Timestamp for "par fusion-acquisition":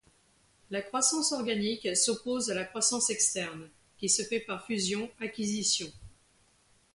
4.39-5.91